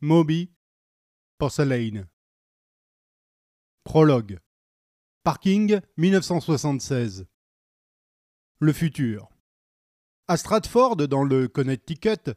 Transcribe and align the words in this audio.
Moby, 0.00 0.52
Porcelain. 1.38 2.06
Prologue. 3.82 4.38
Parking 5.24 5.80
1976. 5.96 7.26
Le 8.60 8.72
futur. 8.72 9.28
À 10.28 10.36
Stratford, 10.36 11.08
dans 11.08 11.24
le 11.24 11.48
Connecticut, 11.48 12.30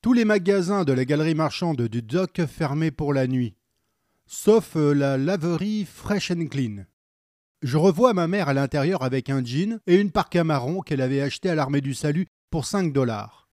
tous 0.00 0.12
les 0.12 0.24
magasins 0.24 0.84
de 0.84 0.92
la 0.92 1.04
galerie 1.04 1.34
marchande 1.34 1.88
du 1.88 2.02
dock 2.02 2.46
fermaient 2.46 2.92
pour 2.92 3.12
la 3.12 3.26
nuit, 3.26 3.56
sauf 4.26 4.76
la 4.76 5.18
laverie 5.18 5.86
Fresh 5.86 6.30
and 6.30 6.46
Clean. 6.46 6.84
Je 7.62 7.78
revois 7.78 8.14
ma 8.14 8.28
mère 8.28 8.48
à 8.48 8.54
l'intérieur 8.54 9.02
avec 9.02 9.28
un 9.28 9.44
jean 9.44 9.80
et 9.88 9.96
une 9.96 10.12
parka 10.12 10.44
marron 10.44 10.82
qu'elle 10.82 11.00
avait 11.00 11.22
acheté 11.22 11.50
à 11.50 11.56
l'armée 11.56 11.80
du 11.80 11.94
salut 11.94 12.28
pour 12.50 12.64
5 12.64 12.92
dollars. 12.92 13.48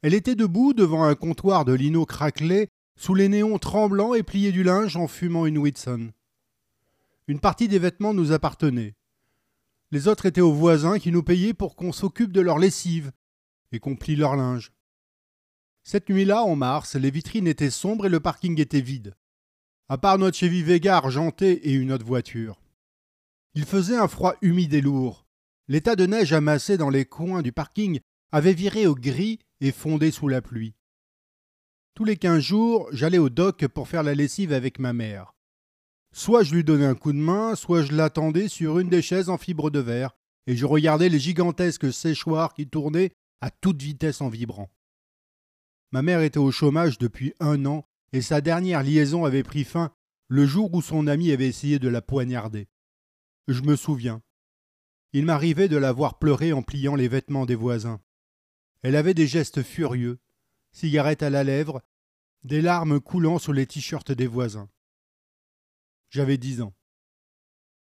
Elle 0.00 0.14
était 0.14 0.34
debout 0.34 0.72
devant 0.72 1.04
un 1.04 1.14
comptoir 1.14 1.66
de 1.66 1.74
lino 1.74 2.06
craquelé, 2.06 2.70
sous 2.96 3.14
les 3.14 3.28
néons 3.28 3.58
tremblants 3.58 4.14
et 4.14 4.22
pliait 4.22 4.52
du 4.52 4.62
linge 4.62 4.96
en 4.96 5.06
fumant 5.06 5.46
une 5.46 5.58
Whitson. 5.58 6.12
Une 7.28 7.40
partie 7.40 7.68
des 7.68 7.78
vêtements 7.78 8.14
nous 8.14 8.32
appartenait. 8.32 8.94
Les 9.90 10.08
autres 10.08 10.26
étaient 10.26 10.40
aux 10.40 10.52
voisins 10.52 10.98
qui 10.98 11.12
nous 11.12 11.22
payaient 11.22 11.54
pour 11.54 11.76
qu'on 11.76 11.92
s'occupe 11.92 12.32
de 12.32 12.40
leur 12.40 12.58
lessive 12.58 13.12
et 13.72 13.78
qu'on 13.78 13.96
plie 13.96 14.16
leur 14.16 14.36
linge. 14.36 14.72
Cette 15.82 16.08
nuit-là, 16.08 16.42
en 16.42 16.56
mars, 16.56 16.96
les 16.96 17.10
vitrines 17.10 17.46
étaient 17.46 17.70
sombres 17.70 18.06
et 18.06 18.10
le 18.10 18.18
parking 18.18 18.60
était 18.60 18.80
vide, 18.80 19.14
à 19.88 19.98
part 19.98 20.18
notre 20.18 20.36
Chevy 20.36 20.62
Vega 20.62 20.96
argenté 20.96 21.68
et 21.68 21.72
une 21.72 21.92
autre 21.92 22.04
voiture. 22.04 22.60
Il 23.54 23.64
faisait 23.64 23.96
un 23.96 24.08
froid 24.08 24.34
humide 24.42 24.74
et 24.74 24.80
lourd. 24.80 25.26
L'état 25.68 25.96
de 25.96 26.06
neige 26.06 26.32
amassé 26.32 26.76
dans 26.76 26.90
les 26.90 27.04
coins 27.04 27.42
du 27.42 27.52
parking 27.52 28.00
avait 28.32 28.52
viré 28.52 28.86
au 28.86 28.94
gris 28.94 29.38
et 29.60 29.72
fondé 29.72 30.10
sous 30.10 30.28
la 30.28 30.42
pluie. 30.42 30.74
Tous 31.96 32.04
les 32.04 32.18
quinze 32.18 32.42
jours, 32.42 32.90
j'allais 32.92 33.16
au 33.16 33.30
dock 33.30 33.66
pour 33.68 33.88
faire 33.88 34.02
la 34.02 34.14
lessive 34.14 34.52
avec 34.52 34.78
ma 34.78 34.92
mère. 34.92 35.34
Soit 36.12 36.42
je 36.42 36.54
lui 36.54 36.62
donnais 36.62 36.84
un 36.84 36.94
coup 36.94 37.10
de 37.10 37.16
main, 37.16 37.54
soit 37.54 37.84
je 37.84 37.94
l'attendais 37.94 38.48
sur 38.48 38.78
une 38.78 38.90
des 38.90 39.00
chaises 39.00 39.30
en 39.30 39.38
fibre 39.38 39.70
de 39.70 39.78
verre, 39.78 40.14
et 40.46 40.56
je 40.56 40.66
regardais 40.66 41.08
les 41.08 41.18
gigantesques 41.18 41.90
séchoirs 41.90 42.52
qui 42.52 42.68
tournaient 42.68 43.12
à 43.40 43.50
toute 43.50 43.80
vitesse 43.80 44.20
en 44.20 44.28
vibrant. 44.28 44.70
Ma 45.90 46.02
mère 46.02 46.20
était 46.20 46.36
au 46.36 46.50
chômage 46.50 46.98
depuis 46.98 47.32
un 47.40 47.64
an, 47.64 47.88
et 48.12 48.20
sa 48.20 48.42
dernière 48.42 48.82
liaison 48.82 49.24
avait 49.24 49.42
pris 49.42 49.64
fin 49.64 49.90
le 50.28 50.44
jour 50.44 50.74
où 50.74 50.82
son 50.82 51.06
ami 51.06 51.32
avait 51.32 51.48
essayé 51.48 51.78
de 51.78 51.88
la 51.88 52.02
poignarder. 52.02 52.68
Je 53.48 53.62
me 53.62 53.74
souviens. 53.74 54.20
Il 55.14 55.24
m'arrivait 55.24 55.68
de 55.68 55.78
la 55.78 55.92
voir 55.92 56.18
pleurer 56.18 56.52
en 56.52 56.62
pliant 56.62 56.94
les 56.94 57.08
vêtements 57.08 57.46
des 57.46 57.54
voisins. 57.54 58.02
Elle 58.82 58.96
avait 58.96 59.14
des 59.14 59.26
gestes 59.26 59.62
furieux, 59.62 60.18
cigarette 60.76 61.22
à 61.22 61.30
la 61.30 61.42
lèvre, 61.42 61.80
des 62.46 62.62
larmes 62.62 63.00
coulant 63.00 63.38
sur 63.38 63.52
les 63.52 63.66
t-shirts 63.66 64.12
des 64.12 64.28
voisins. 64.28 64.68
J'avais 66.10 66.38
dix 66.38 66.62
ans. 66.62 66.72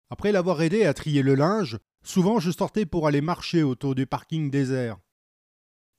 Après 0.09 0.31
l'avoir 0.31 0.61
aidé 0.61 0.85
à 0.85 0.93
trier 0.93 1.21
le 1.21 1.35
linge, 1.35 1.77
souvent 2.01 2.39
je 2.39 2.49
sortais 2.49 2.85
pour 2.85 3.05
aller 3.05 3.19
marcher 3.19 3.61
autour 3.61 3.93
du 3.93 4.07
parking 4.07 4.49
désert. 4.49 4.97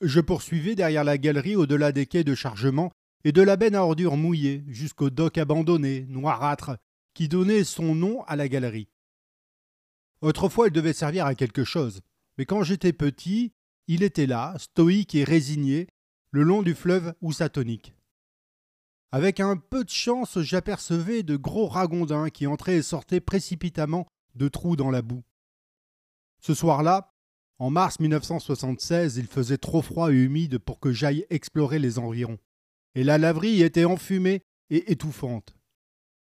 Je 0.00 0.20
poursuivais 0.20 0.74
derrière 0.74 1.04
la 1.04 1.18
galerie 1.18 1.56
au-delà 1.56 1.92
des 1.92 2.06
quais 2.06 2.24
de 2.24 2.34
chargement 2.34 2.90
et 3.24 3.32
de 3.32 3.42
la 3.42 3.56
benne 3.56 3.74
à 3.74 3.84
ordures 3.84 4.16
mouillée 4.16 4.64
jusqu'au 4.68 5.10
dock 5.10 5.36
abandonné, 5.36 6.06
noirâtre, 6.08 6.76
qui 7.12 7.28
donnait 7.28 7.64
son 7.64 7.94
nom 7.94 8.22
à 8.24 8.34
la 8.34 8.48
galerie. 8.48 8.88
Autrefois, 10.22 10.68
il 10.68 10.72
devait 10.72 10.94
servir 10.94 11.26
à 11.26 11.34
quelque 11.34 11.64
chose. 11.64 12.00
Mais 12.38 12.46
quand 12.46 12.62
j'étais 12.62 12.92
petit, 12.92 13.52
il 13.88 14.02
était 14.02 14.26
là, 14.26 14.54
stoïque 14.58 15.14
et 15.14 15.24
résigné, 15.24 15.86
le 16.30 16.42
long 16.42 16.62
du 16.62 16.74
fleuve 16.74 17.14
Oussatonique. 17.20 17.94
Avec 19.14 19.38
un 19.38 19.56
peu 19.56 19.84
de 19.84 19.90
chance, 19.90 20.40
j'apercevais 20.40 21.22
de 21.22 21.36
gros 21.36 21.68
ragondins 21.68 22.30
qui 22.30 22.48
entraient 22.48 22.78
et 22.78 22.82
sortaient 22.82 23.20
précipitamment 23.20 24.08
de 24.34 24.48
trous 24.48 24.74
dans 24.74 24.90
la 24.90 25.02
boue. 25.02 25.22
Ce 26.40 26.52
soir-là, 26.52 27.14
en 27.60 27.70
mars 27.70 28.00
1976, 28.00 29.16
il 29.16 29.28
faisait 29.28 29.56
trop 29.56 29.82
froid 29.82 30.10
et 30.10 30.16
humide 30.16 30.58
pour 30.58 30.80
que 30.80 30.90
j'aille 30.90 31.26
explorer 31.30 31.78
les 31.78 32.00
environs, 32.00 32.40
et 32.96 33.04
la 33.04 33.16
laverie 33.16 33.62
était 33.62 33.84
enfumée 33.84 34.42
et 34.70 34.90
étouffante. 34.90 35.54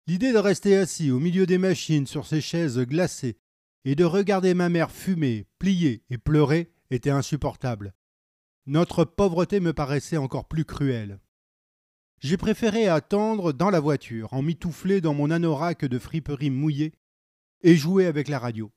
L'idée 0.07 0.33
de 0.33 0.39
rester 0.39 0.75
assis 0.75 1.11
au 1.11 1.19
milieu 1.21 1.45
des 1.45 1.59
machines 1.59 2.07
sur 2.07 2.27
ces 2.27 2.41
chaises 2.41 2.79
glacées 2.79 3.37
et 3.85 3.95
de 3.95 4.05
regarder 4.05 4.55
ma 4.55 4.71
mère 4.71 4.91
fumer, 4.91 5.47
plier 5.59 6.03
et 6.09 6.17
pleurer 6.17 6.73
était 6.89 7.11
insupportable. 7.11 7.93
Notre 8.65 9.05
pauvreté 9.05 9.61
me 9.61 9.75
paraissait 9.75 10.17
encore 10.17 10.49
plus 10.49 10.65
cruelle. 10.65 11.21
J'ai 12.21 12.37
préféré 12.37 12.87
attendre 12.87 13.53
dans 13.53 13.71
la 13.71 13.81
voiture, 13.81 14.33
en 14.35 14.43
mitouflé 14.43 15.01
dans 15.01 15.15
mon 15.15 15.31
anorak 15.31 15.87
de 15.87 15.99
friperie 15.99 16.51
mouillée, 16.51 16.93
et 17.63 17.77
jouer 17.77 18.05
avec 18.05 18.29
la 18.29 18.39
radio. 18.39 18.71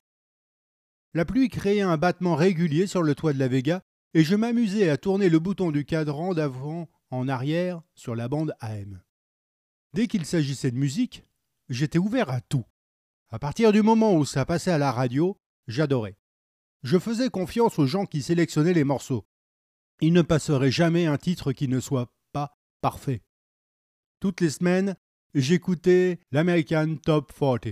La 1.14 1.26
pluie 1.26 1.50
créait 1.50 1.82
un 1.82 1.98
battement 1.98 2.36
régulier 2.36 2.88
sur 2.88 3.04
le 3.04 3.16
toit 3.16 3.34
de 3.34 3.40
la 3.40 3.50
Vega, 3.50 3.84
et 4.14 4.24
je 4.24 4.36
m'amusais 4.36 4.90
à 4.90 4.98
tourner 4.98 5.28
le 5.28 5.40
bouton 5.40 5.72
du 5.72 5.84
cadran 5.84 6.34
d'avant 6.34 6.90
en 7.10 7.28
arrière 7.28 7.82
sur 7.96 8.16
la 8.16 8.30
bande 8.30 8.56
AM. 8.62 9.02
Dès 9.94 10.08
qu'il 10.08 10.26
s'agissait 10.26 10.72
de 10.72 10.78
musique, 10.78 11.26
j'étais 11.68 12.00
ouvert 12.00 12.30
à 12.30 12.40
tout. 12.40 12.66
À 13.30 13.40
partir 13.40 13.74
du 13.74 13.82
moment 13.82 14.16
où 14.16 14.26
ça 14.26 14.46
passait 14.46 14.72
à 14.72 14.78
la 14.78 14.92
radio, 14.92 15.38
j'adorais. 15.68 16.18
Je 16.84 16.98
faisais 16.98 17.30
confiance 17.30 17.78
aux 17.78 17.88
gens 17.88 18.06
qui 18.06 18.22
sélectionnaient 18.22 18.74
les 18.74 18.84
morceaux. 18.86 19.28
Il 20.00 20.14
ne 20.14 20.22
passerait 20.22 20.72
jamais 20.72 21.08
un 21.08 21.18
titre 21.18 21.52
qui 21.52 21.68
ne 21.68 21.80
soit 21.80 22.14
pas 22.32 22.58
parfait. 22.82 23.22
Toutes 24.24 24.40
les 24.40 24.52
semaines, 24.52 24.96
j'écoutais 25.34 26.18
l'American 26.32 26.96
Top 26.96 27.34
40 27.38 27.68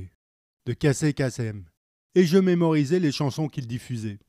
de 0.65 0.73
Kassem 0.73 1.63
et 2.13 2.25
je 2.25 2.37
mémorisais 2.37 2.99
les 2.99 3.13
chansons 3.13 3.47
qu'il 3.47 3.67
diffusait. 3.67 4.19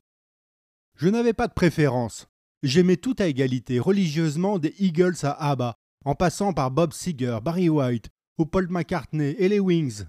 Je 0.94 1.08
n'avais 1.08 1.32
pas 1.32 1.48
de 1.48 1.52
préférence. 1.52 2.28
J'aimais 2.62 2.96
tout 2.96 3.16
à 3.18 3.26
égalité, 3.26 3.80
religieusement 3.80 4.60
des 4.60 4.72
Eagles 4.78 5.16
à 5.24 5.32
ABBA, 5.50 5.74
en 6.04 6.14
passant 6.14 6.52
par 6.52 6.70
Bob 6.70 6.92
Seger, 6.92 7.40
Barry 7.42 7.68
White 7.68 8.08
ou 8.38 8.46
Paul 8.46 8.68
McCartney 8.70 9.34
et 9.40 9.48
les 9.48 9.58
Wings. 9.58 10.04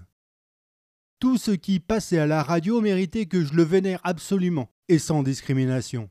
Tout 1.18 1.36
ce 1.36 1.50
qui 1.50 1.80
passait 1.80 2.18
à 2.18 2.28
la 2.28 2.44
radio 2.44 2.80
méritait 2.80 3.26
que 3.26 3.44
je 3.44 3.54
le 3.54 3.64
vénère 3.64 4.00
absolument, 4.04 4.70
et 4.86 5.00
sans 5.00 5.24
discrimination. 5.24 6.08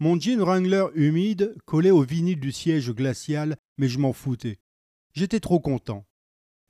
Mon 0.00 0.18
jean 0.18 0.40
Wrangler 0.40 0.86
humide 0.94 1.54
collait 1.66 1.90
au 1.90 2.00
vinyle 2.00 2.40
du 2.40 2.50
siège 2.50 2.90
glacial, 2.92 3.58
mais 3.76 3.88
je 3.88 3.98
m'en 3.98 4.12
foutais. 4.12 4.58
J'étais 5.12 5.40
trop 5.40 5.60
content. 5.60 6.06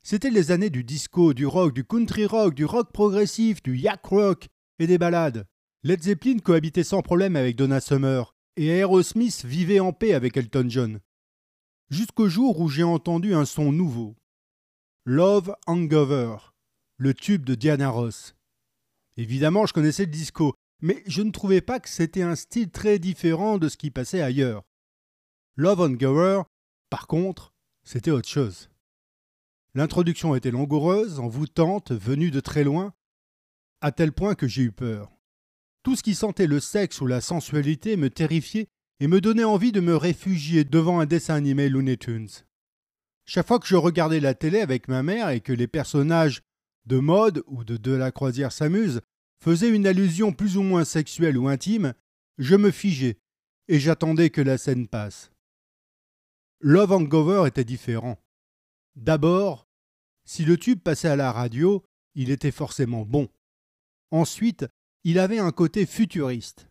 C'était 0.03 0.31
les 0.31 0.51
années 0.51 0.71
du 0.71 0.85
disco, 0.85 1.33
du 1.33 1.47
rock, 1.47 1.73
du 1.73 1.85
country 1.85 2.27
rock, 2.27 2.55
du 2.55 2.65
rock 2.65 2.93
progressif, 2.93 3.63
du 3.63 3.77
yak 3.77 4.05
rock 4.05 4.49
et 4.79 4.87
des 4.87 4.99
ballades. 4.99 5.47
Led 5.83 6.03
Zeppelin 6.03 6.39
cohabitait 6.39 6.85
sans 6.85 7.03
problème 7.03 7.37
avec 7.37 7.57
Donna 7.57 7.81
Summer, 7.81 8.35
et 8.57 8.69
Aerosmith 8.69 9.45
vivait 9.45 9.81
en 9.81 9.93
paix 9.93 10.15
avec 10.15 10.37
Elton 10.37 10.67
John. 10.69 11.01
Jusqu'au 11.91 12.29
jour 12.29 12.61
où 12.61 12.69
j'ai 12.69 12.83
entendu 12.83 13.35
un 13.35 13.45
son 13.45 13.73
nouveau. 13.73 14.17
Love 15.07 15.55
Hangover, 15.67 16.37
le 16.97 17.13
tube 17.15 17.45
de 17.45 17.55
Diana 17.55 17.91
Ross. 17.91 18.35
Évidemment, 19.17 19.67
je 19.67 19.73
connaissais 19.73 20.07
le 20.07 20.11
disco, 20.11 20.55
mais 20.81 21.03
je 21.07 21.23
ne 21.23 21.31
trouvais 21.31 21.61
pas 21.61 21.81
que 21.81 21.89
c'était 21.89 22.23
un 22.23 22.37
style 22.37 22.71
très 22.71 22.99
différent 22.99 23.59
de 23.59 23.69
ce 23.69 23.77
qui 23.77 23.91
passait 23.91 24.23
ailleurs. 24.23 24.63
Love 25.57 25.81
and 25.81 25.93
Gower, 25.93 26.43
par 26.95 27.09
contre, 27.09 27.53
c'était 27.83 28.13
autre 28.13 28.29
chose. 28.29 28.71
L'introduction 29.75 30.37
était 30.37 30.53
langoureuse, 30.53 31.19
envoûtante, 31.19 31.91
venue 31.91 32.31
de 32.31 32.39
très 32.39 32.63
loin, 32.63 32.95
à 33.81 33.91
tel 33.91 34.13
point 34.13 34.37
que 34.37 34.47
j'ai 34.47 34.63
eu 34.63 34.71
peur. 34.71 35.11
Tout 35.83 35.97
ce 35.97 36.05
qui 36.05 36.15
sentait 36.15 36.47
le 36.47 36.61
sexe 36.61 37.01
ou 37.01 37.09
la 37.09 37.21
sensualité 37.21 37.97
me 37.97 38.11
terrifiait 38.11 38.69
et 39.01 39.09
me 39.09 39.21
donnait 39.21 39.43
envie 39.43 39.73
de 39.73 39.81
me 39.81 39.97
réfugier 39.97 40.63
devant 40.63 41.01
un 41.01 41.05
dessin 41.05 41.35
animé 41.35 41.69
Looney 41.69 41.97
Tunes. 41.97 42.31
Chaque 43.27 43.49
fois 43.49 43.59
que 43.59 43.67
je 43.67 43.75
regardais 43.75 44.21
la 44.21 44.35
télé 44.35 44.61
avec 44.61 44.87
ma 44.87 45.03
mère 45.03 45.31
et 45.31 45.41
que 45.41 45.53
les 45.53 45.67
personnages 45.67 46.43
de 46.87 47.01
mode 47.01 47.43
ou 47.49 47.65
de 47.65 47.77
De 47.77 47.91
la 47.91 48.13
Croisière 48.13 48.53
s'amuse 48.53 49.01
faisait 49.43 49.75
une 49.75 49.89
allusion 49.89 50.33
plus 50.33 50.57
ou 50.57 50.63
moins 50.63 50.85
sexuelle 50.85 51.39
ou 51.39 51.49
intime, 51.49 51.95
je 52.39 52.55
me 52.55 52.71
figeais 52.71 53.19
et 53.67 53.81
j'attendais 53.81 54.31
que 54.31 54.41
la 54.41 54.59
scène 54.59 54.87
passe. 54.87 55.34
Love 56.67 56.93
Hangover 56.93 57.47
était 57.47 57.63
différent. 57.63 58.19
D'abord, 58.97 59.69
si 60.25 60.47
le 60.47 60.57
tube 60.57 60.81
passait 60.81 61.09
à 61.09 61.15
la 61.15 61.31
radio, 61.31 61.85
il 62.15 62.31
était 62.31 62.51
forcément 62.51 63.05
bon. 63.05 63.29
Ensuite, 64.11 64.65
il 65.03 65.19
avait 65.19 65.41
un 65.41 65.53
côté 65.53 65.85
futuriste. 65.85 66.71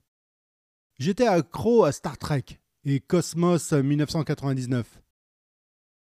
J'étais 0.98 1.28
accro 1.28 1.84
à 1.84 1.92
Star 1.92 2.18
Trek 2.18 2.44
et 2.86 3.02
Cosmos 3.02 3.72
1999. 3.72 5.00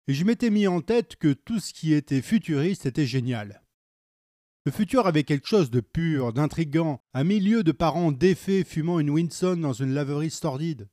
Et 0.09 0.15
je 0.15 0.25
m'étais 0.25 0.51
mis 0.51 0.67
en 0.67 0.81
tête 0.81 1.15
que 1.15 1.33
tout 1.33 1.61
ce 1.61 1.73
qui 1.73 1.93
était 1.93 2.23
futuriste 2.23 2.87
était 2.87 3.07
génial. 3.07 3.63
Le 4.65 4.73
futur 4.73 5.07
avait 5.07 5.23
quelque 5.23 5.47
chose 5.47 5.71
de 5.71 5.79
pur, 5.79 6.33
d'intrigant, 6.33 7.05
à 7.13 7.23
milieu 7.23 7.63
de 7.63 7.71
parents 7.71 8.11
défaits 8.11 8.67
fumant 8.67 8.99
une 8.99 9.11
Winson 9.11 9.57
dans 9.57 9.75
une 9.75 9.95
laverie 9.95 10.33
stordide. 10.33 10.89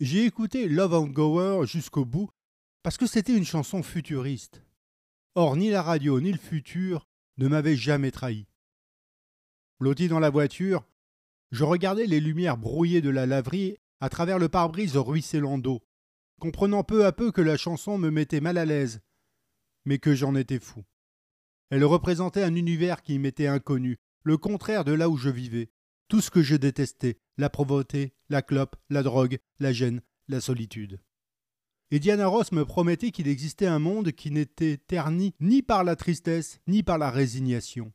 J'ai 0.00 0.24
écouté 0.24 0.66
Love 0.66 0.94
and 0.94 1.08
Gower 1.08 1.66
jusqu'au 1.66 2.06
bout 2.06 2.30
Parce 2.82 2.96
que 2.96 3.06
c'était 3.06 3.36
une 3.36 3.44
chanson 3.44 3.82
futuriste. 3.82 4.62
Or, 5.34 5.56
ni 5.56 5.68
la 5.68 5.82
radio 5.82 6.18
ni 6.22 6.32
le 6.32 6.38
futur 6.38 7.06
ne 7.36 7.48
m'avaient 7.48 7.76
jamais 7.76 8.10
trahi. 8.10 8.46
Blotti 9.78 10.08
dans 10.08 10.18
la 10.18 10.30
voiture, 10.30 10.86
je 11.50 11.64
regardais 11.64 12.06
les 12.06 12.18
lumières 12.18 12.56
brouillées 12.56 13.02
de 13.02 13.10
la 13.10 13.26
laverie 13.26 13.76
à 14.00 14.08
travers 14.08 14.38
le 14.38 14.48
pare-brise 14.48 14.96
ruisselant 14.96 15.58
d'eau, 15.58 15.82
comprenant 16.40 16.82
peu 16.82 17.04
à 17.04 17.12
peu 17.12 17.30
que 17.30 17.42
la 17.42 17.58
chanson 17.58 17.98
me 17.98 18.10
mettait 18.10 18.40
mal 18.40 18.56
à 18.56 18.64
l'aise, 18.64 19.02
mais 19.84 19.98
que 19.98 20.14
j'en 20.14 20.34
étais 20.34 20.60
fou. 20.60 20.82
Elle 21.68 21.84
représentait 21.84 22.42
un 22.42 22.54
univers 22.54 23.02
qui 23.02 23.18
m'était 23.18 23.48
inconnu, 23.48 23.98
le 24.22 24.38
contraire 24.38 24.86
de 24.86 24.92
là 24.92 25.10
où 25.10 25.18
je 25.18 25.28
vivais, 25.28 25.68
tout 26.08 26.22
ce 26.22 26.30
que 26.30 26.42
je 26.42 26.56
détestais, 26.56 27.18
la 27.40 27.50
pauvreté, 27.50 28.12
la 28.28 28.42
clope, 28.42 28.76
la 28.90 29.02
drogue, 29.02 29.38
la 29.58 29.72
gêne, 29.72 30.02
la 30.28 30.40
solitude. 30.40 31.00
Et 31.90 31.98
Diana 31.98 32.28
Ross 32.28 32.52
me 32.52 32.64
promettait 32.64 33.10
qu'il 33.10 33.26
existait 33.26 33.66
un 33.66 33.80
monde 33.80 34.12
qui 34.12 34.30
n'était 34.30 34.76
terni 34.76 35.34
ni 35.40 35.62
par 35.62 35.82
la 35.82 35.96
tristesse, 35.96 36.60
ni 36.68 36.84
par 36.84 36.98
la 36.98 37.10
résignation. 37.10 37.92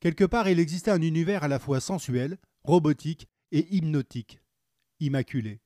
Quelque 0.00 0.24
part, 0.24 0.48
il 0.48 0.58
existait 0.58 0.90
un 0.90 1.02
univers 1.02 1.44
à 1.44 1.48
la 1.48 1.60
fois 1.60 1.78
sensuel, 1.78 2.38
robotique 2.64 3.28
et 3.52 3.72
hypnotique, 3.76 4.40
immaculé. 4.98 5.60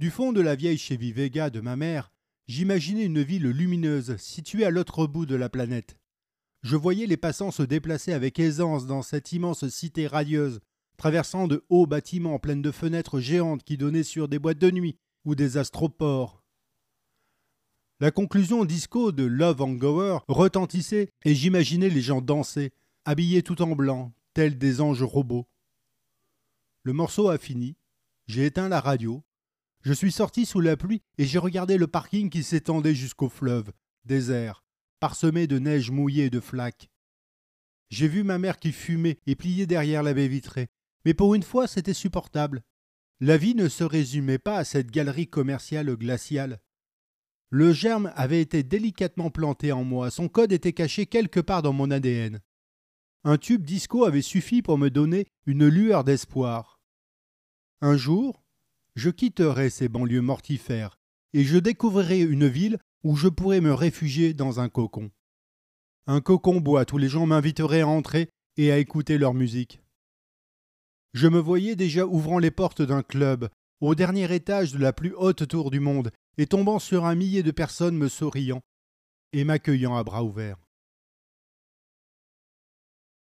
Du 0.00 0.10
fond 0.10 0.32
de 0.32 0.40
la 0.40 0.56
vieille 0.56 0.78
Chevy 0.78 1.12
Vega 1.12 1.50
de 1.50 1.60
ma 1.60 1.76
mère, 1.76 2.10
j'imaginais 2.48 3.04
une 3.04 3.22
ville 3.22 3.48
lumineuse 3.48 4.16
située 4.16 4.64
à 4.64 4.70
l'autre 4.70 5.06
bout 5.06 5.26
de 5.26 5.36
la 5.36 5.48
planète. 5.48 5.96
Je 6.62 6.74
voyais 6.74 7.06
les 7.06 7.16
passants 7.16 7.50
se 7.50 7.62
déplacer 7.62 8.12
avec 8.12 8.40
aisance 8.40 8.86
dans 8.86 9.02
cette 9.02 9.30
immense 9.32 9.68
cité 9.68 10.06
radieuse, 10.06 10.60
traversant 11.02 11.48
de 11.48 11.64
hauts 11.68 11.88
bâtiments 11.88 12.38
pleins 12.38 12.54
de 12.54 12.70
fenêtres 12.70 13.18
géantes 13.18 13.64
qui 13.64 13.76
donnaient 13.76 14.04
sur 14.04 14.28
des 14.28 14.38
boîtes 14.38 14.60
de 14.60 14.70
nuit 14.70 14.96
ou 15.24 15.34
des 15.34 15.56
astroports. 15.56 16.44
La 17.98 18.12
conclusion 18.12 18.64
disco 18.64 19.10
de 19.10 19.24
Love 19.24 19.62
Hangover 19.62 20.18
retentissait 20.28 21.10
et 21.24 21.34
j'imaginais 21.34 21.88
les 21.88 22.02
gens 22.02 22.20
danser, 22.20 22.70
habillés 23.04 23.42
tout 23.42 23.62
en 23.62 23.74
blanc, 23.74 24.12
tels 24.32 24.58
des 24.58 24.80
anges 24.80 25.02
robots. 25.02 25.48
Le 26.84 26.92
morceau 26.92 27.30
a 27.30 27.36
fini, 27.36 27.74
j'ai 28.28 28.46
éteint 28.46 28.68
la 28.68 28.78
radio, 28.78 29.24
je 29.80 29.92
suis 29.92 30.12
sorti 30.12 30.46
sous 30.46 30.60
la 30.60 30.76
pluie 30.76 31.02
et 31.18 31.24
j'ai 31.24 31.40
regardé 31.40 31.78
le 31.78 31.88
parking 31.88 32.30
qui 32.30 32.44
s'étendait 32.44 32.94
jusqu'au 32.94 33.28
fleuve, 33.28 33.72
désert, 34.04 34.62
parsemé 35.00 35.48
de 35.48 35.58
neige 35.58 35.90
mouillée 35.90 36.26
et 36.26 36.30
de 36.30 36.38
flaques. 36.38 36.90
J'ai 37.90 38.06
vu 38.06 38.22
ma 38.22 38.38
mère 38.38 38.60
qui 38.60 38.70
fumait 38.70 39.18
et 39.26 39.34
pliait 39.34 39.66
derrière 39.66 40.04
la 40.04 40.14
baie 40.14 40.28
vitrée, 40.28 40.68
mais 41.04 41.14
pour 41.14 41.34
une 41.34 41.42
fois 41.42 41.66
c'était 41.66 41.94
supportable. 41.94 42.62
La 43.20 43.36
vie 43.36 43.54
ne 43.54 43.68
se 43.68 43.84
résumait 43.84 44.38
pas 44.38 44.58
à 44.58 44.64
cette 44.64 44.90
galerie 44.90 45.28
commerciale 45.28 45.94
glaciale. 45.94 46.60
Le 47.50 47.72
germe 47.72 48.12
avait 48.16 48.40
été 48.40 48.62
délicatement 48.62 49.30
planté 49.30 49.72
en 49.72 49.84
moi, 49.84 50.10
son 50.10 50.28
code 50.28 50.52
était 50.52 50.72
caché 50.72 51.06
quelque 51.06 51.40
part 51.40 51.62
dans 51.62 51.72
mon 51.72 51.90
ADN. 51.90 52.40
Un 53.24 53.38
tube 53.38 53.64
disco 53.64 54.04
avait 54.04 54.22
suffi 54.22 54.62
pour 54.62 54.78
me 54.78 54.88
donner 54.88 55.26
une 55.46 55.68
lueur 55.68 56.02
d'espoir. 56.02 56.80
Un 57.80 57.96
jour, 57.96 58.42
je 58.96 59.10
quitterai 59.10 59.70
ces 59.70 59.88
banlieues 59.88 60.22
mortifères 60.22 60.98
et 61.32 61.44
je 61.44 61.58
découvrirai 61.58 62.20
une 62.20 62.48
ville 62.48 62.78
où 63.04 63.16
je 63.16 63.28
pourrai 63.28 63.60
me 63.60 63.74
réfugier 63.74 64.34
dans 64.34 64.60
un 64.60 64.68
cocon. 64.68 65.10
Un 66.06 66.20
cocon 66.20 66.60
boîte 66.60 66.92
où 66.92 66.98
les 66.98 67.08
gens 67.08 67.26
m'inviteraient 67.26 67.82
à 67.82 67.88
entrer 67.88 68.28
et 68.56 68.72
à 68.72 68.78
écouter 68.78 69.18
leur 69.18 69.34
musique. 69.34 69.81
Je 71.12 71.28
me 71.28 71.38
voyais 71.38 71.76
déjà 71.76 72.06
ouvrant 72.06 72.38
les 72.38 72.50
portes 72.50 72.82
d'un 72.82 73.02
club, 73.02 73.48
au 73.80 73.94
dernier 73.94 74.32
étage 74.34 74.72
de 74.72 74.78
la 74.78 74.92
plus 74.92 75.14
haute 75.14 75.46
tour 75.46 75.70
du 75.70 75.80
monde, 75.80 76.10
et 76.38 76.46
tombant 76.46 76.78
sur 76.78 77.04
un 77.04 77.14
millier 77.14 77.42
de 77.42 77.50
personnes 77.50 77.96
me 77.96 78.08
souriant 78.08 78.62
et 79.32 79.44
m'accueillant 79.44 79.96
à 79.96 80.04
bras 80.04 80.24
ouverts. 80.24 80.61